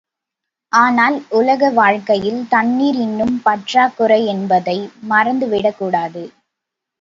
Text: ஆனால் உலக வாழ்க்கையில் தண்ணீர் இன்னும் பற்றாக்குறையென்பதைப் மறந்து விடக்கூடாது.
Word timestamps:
ஆனால் 0.71 1.17
உலக 1.29 1.69
வாழ்க்கையில் 1.71 2.47
தண்ணீர் 2.49 2.95
இன்னும் 2.95 3.35
பற்றாக்குறையென்பதைப் 3.45 4.89
மறந்து 5.03 5.47
விடக்கூடாது. 5.47 6.23